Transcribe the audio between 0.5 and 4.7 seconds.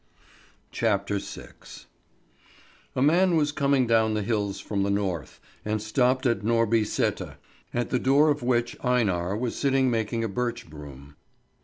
CHAPTER VI A MAN was coming down the hills